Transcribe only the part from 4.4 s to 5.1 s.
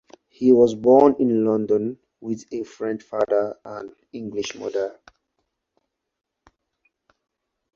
mother.